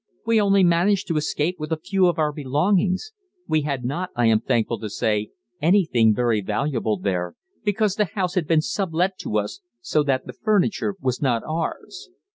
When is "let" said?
8.95-9.19